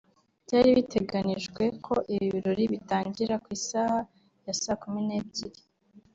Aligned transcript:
Byari 0.45 0.69
biteganijwe 0.77 1.63
ko 1.85 1.93
ibi 2.13 2.27
birori 2.33 2.63
bitangira 2.73 3.33
ku 3.43 3.47
isaha 3.57 3.97
ya 4.45 4.53
saa 4.61 4.77
kumi 4.81 5.01
n’ebyiri 5.07 5.59